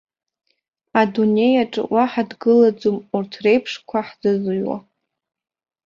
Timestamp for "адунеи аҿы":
1.01-1.81